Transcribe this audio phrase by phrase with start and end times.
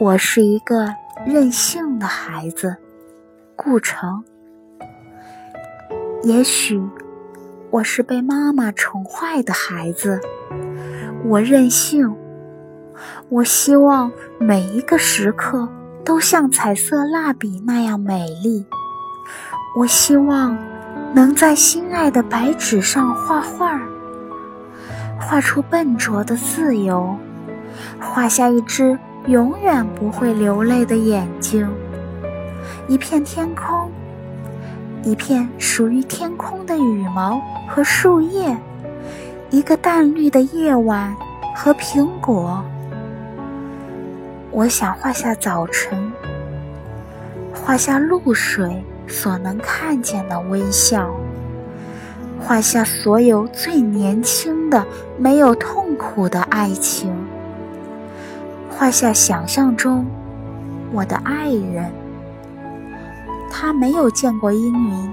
[0.00, 0.92] 我是一个
[1.24, 2.76] 任性的孩子，
[3.54, 4.24] 顾城。
[6.24, 6.82] 也许
[7.70, 10.20] 我是被妈妈宠坏的孩子，
[11.24, 12.16] 我任性。
[13.28, 15.68] 我希望每一个时刻
[16.04, 18.66] 都像彩色蜡笔那样美丽。
[19.78, 20.58] 我希望
[21.14, 23.80] 能在心爱的白纸上画画，
[25.20, 27.16] 画出笨拙的自由，
[28.00, 28.98] 画下一只。
[29.26, 31.66] 永远不会流泪的眼睛，
[32.88, 33.90] 一片天空，
[35.02, 38.54] 一片属于天空的羽毛和树叶，
[39.48, 41.16] 一个淡绿的夜晚
[41.56, 42.62] 和苹果。
[44.50, 46.12] 我想画下早晨，
[47.54, 51.08] 画下露水所能看见的微笑，
[52.38, 54.84] 画下所有最年轻的、
[55.16, 57.10] 没有痛苦的爱情。
[58.76, 60.04] 画下想象中
[60.92, 61.90] 我的爱人，
[63.50, 65.12] 他没有见过阴云，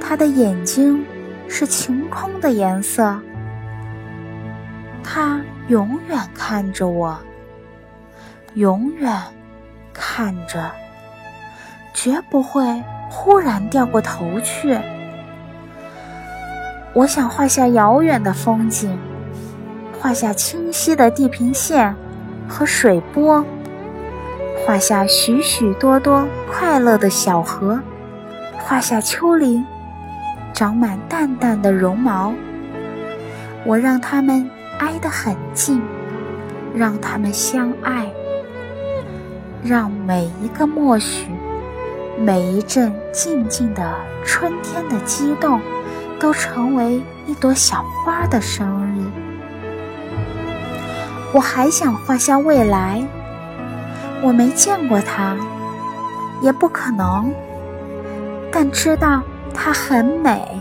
[0.00, 1.04] 他的眼睛
[1.48, 3.20] 是晴空的颜色，
[5.04, 7.16] 他永远看着我，
[8.54, 9.14] 永远
[9.92, 10.70] 看着，
[11.92, 14.78] 绝不会忽然掉过头去。
[16.94, 18.98] 我想画下遥远的风景，
[20.00, 21.94] 画下清晰的地平线。
[22.50, 23.44] 和水波，
[24.58, 27.80] 画下许许多多快乐的小河，
[28.58, 29.64] 画下丘陵，
[30.52, 32.34] 长满淡淡的绒毛。
[33.64, 35.80] 我让它们挨得很近，
[36.74, 38.10] 让它们相爱，
[39.62, 41.28] 让每一个默许，
[42.18, 43.94] 每一阵静静的
[44.24, 45.60] 春天的激动，
[46.18, 48.79] 都成为一朵小花的生。
[51.32, 53.00] 我还想画下未来，
[54.20, 55.36] 我没见过它，
[56.42, 57.32] 也不可能，
[58.50, 59.22] 但知道
[59.54, 60.60] 它很美。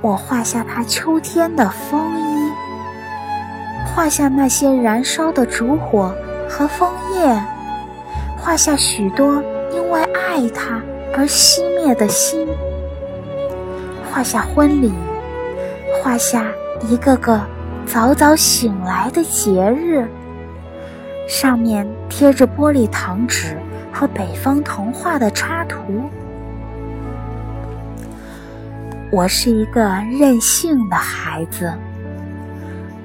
[0.00, 2.50] 我画下它秋天的风衣，
[3.94, 6.14] 画下那些燃烧的烛火
[6.48, 7.42] 和枫叶，
[8.40, 10.80] 画下许多因为爱它
[11.14, 12.48] 而熄灭的心，
[14.10, 14.90] 画下婚礼，
[16.02, 16.46] 画下
[16.88, 17.38] 一个个。
[17.88, 20.06] 早早醒来的节日，
[21.26, 23.56] 上面贴着玻璃糖纸
[23.90, 26.04] 和北方童话的插图。
[29.10, 29.88] 我是一个
[30.20, 31.72] 任性的孩子，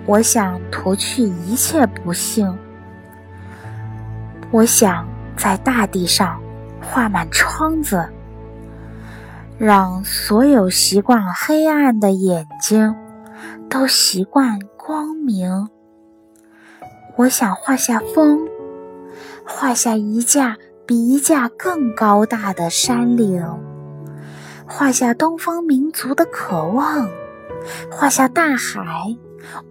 [0.06, 2.54] 我想涂去一切不幸。
[4.52, 5.08] 我想
[5.38, 6.38] 在大地上
[6.82, 8.06] 画满窗子，
[9.58, 12.94] 让所有习惯黑暗的眼睛
[13.70, 14.60] 都习惯。
[14.86, 15.70] 光明。
[17.16, 18.46] 我想画下风，
[19.46, 23.42] 画下一架比一架更高大的山岭，
[24.68, 27.10] 画下东方民族的渴望，
[27.90, 29.16] 画下大海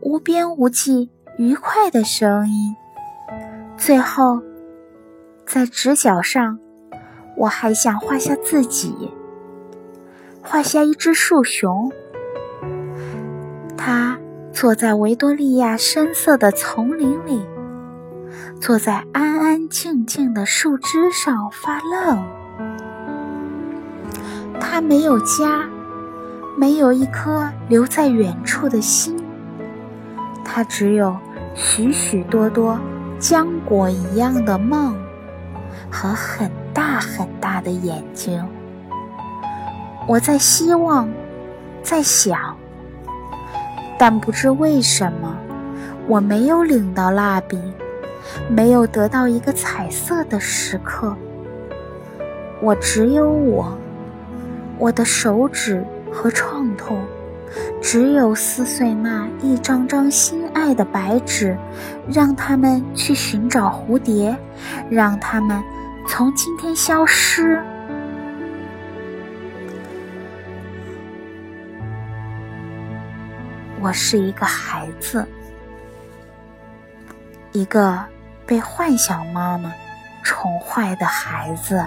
[0.01, 2.75] 无边无际愉快的声音。
[3.77, 4.41] 最后，
[5.45, 6.59] 在直角上，
[7.37, 9.11] 我还想画下自己，
[10.43, 11.93] 画下一只树熊，
[14.63, 17.45] 坐在维多利亚深色的丛林里，
[18.61, 22.25] 坐在安安静静的树枝上发愣。
[24.61, 25.69] 他没有家，
[26.57, 29.17] 没有一颗留在远处的心，
[30.45, 31.17] 他只有
[31.57, 32.79] 许许多多
[33.19, 34.95] 浆果一样的梦
[35.91, 38.41] 和很大很大的眼睛。
[40.07, 41.09] 我在希望，
[41.83, 42.57] 在想。
[44.05, 45.33] 但不知为什么，
[46.09, 47.57] 我没有领到蜡笔，
[48.51, 51.17] 没有得到一个彩色的时刻。
[52.61, 53.79] 我只有我，
[54.77, 56.99] 我的手指和创痛，
[57.81, 61.57] 只有撕碎那一张张心爱的白纸，
[62.13, 64.37] 让他们去寻找蝴蝶，
[64.91, 65.63] 让他们
[66.09, 67.63] 从今天消失。
[73.83, 75.27] 我是一个孩子，
[77.51, 77.99] 一个
[78.47, 79.73] 被幻想妈妈
[80.23, 81.85] 宠坏的孩子。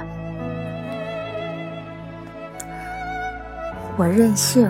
[3.96, 4.70] 我任性。